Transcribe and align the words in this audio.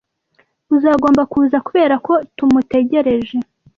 uzagomba 0.75 1.21
kuza 1.31 1.57
kubera 1.67 1.95
ko 2.05 2.13
tumutegereje 2.37 3.37